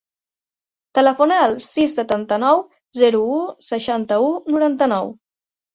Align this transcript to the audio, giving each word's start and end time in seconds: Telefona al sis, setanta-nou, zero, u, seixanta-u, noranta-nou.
Telefona 0.99 1.37
al 1.41 1.53
sis, 1.67 1.93
setanta-nou, 1.99 2.65
zero, 3.03 3.21
u, 3.39 3.39
seixanta-u, 3.71 4.37
noranta-nou. 4.57 5.19